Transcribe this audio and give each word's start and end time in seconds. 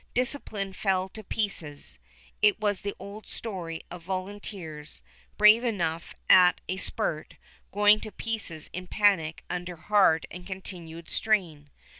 Discipline 0.15 0.73
fell 0.73 1.09
to 1.09 1.23
pieces. 1.23 1.99
It 2.41 2.59
was 2.59 2.81
the 2.81 2.95
old 2.97 3.27
story 3.27 3.81
of 3.91 4.01
volunteers, 4.01 5.03
brave 5.37 5.63
enough 5.63 6.15
at 6.27 6.59
a 6.67 6.77
spurt, 6.77 7.35
going 7.71 7.99
to 7.99 8.11
pieces 8.11 8.67
in 8.73 8.87
panic 8.87 9.43
under 9.47 9.75
hard 9.75 10.25
and 10.31 10.47
continued 10.47 11.11
strain. 11.11 11.69